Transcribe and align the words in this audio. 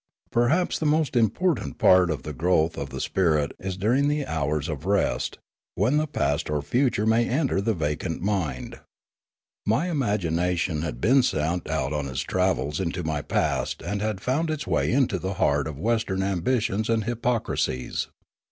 Perhaps 0.31 0.79
the 0.79 0.87
most 0.87 1.15
important 1.15 1.77
part 1.77 2.09
of 2.09 2.23
the 2.23 2.33
growth 2.33 2.75
of 2.75 2.89
the 2.89 2.99
spirit 2.99 3.51
is 3.59 3.77
during 3.77 4.07
the 4.07 4.25
hours 4.25 4.67
of 4.67 4.87
rest, 4.87 5.37
when 5.75 5.97
the 5.97 6.07
past 6.07 6.49
or 6.49 6.63
future 6.63 7.05
may 7.05 7.29
enter 7.29 7.61
the 7.61 7.75
vacant 7.75 8.19
mind. 8.19 8.79
My 9.63 9.91
imagination 9.91 10.79
My 10.79 10.85
Education 10.85 10.85
19 10.85 10.85
had 10.95 11.01
been 11.01 11.21
sent 11.21 11.69
out 11.69 11.93
on 11.93 12.07
its 12.07 12.21
travels 12.21 12.79
into 12.79 13.03
my 13.03 13.21
past 13.21 13.83
and 13.83 14.01
had 14.01 14.21
found 14.21 14.49
its 14.49 14.65
way 14.65 14.91
into 14.91 15.19
the 15.19 15.35
heart 15.35 15.67
of 15.67 15.77
Western 15.77 16.23
ambitions 16.23 16.89
and 16.89 17.03
hypocrisies. 17.03 18.07